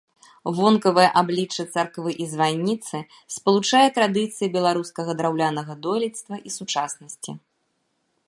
Вонкавае 0.59 1.09
аблічча 1.19 1.63
царквы 1.79 2.11
і 2.23 2.25
званіцы 2.31 2.97
спалучае 3.35 3.83
традыцыі 3.99 4.47
беларускага 4.57 5.11
драўлянага 5.19 5.73
дойлідства 5.85 6.35
і 6.49 6.57
сучаснасці. 6.57 7.31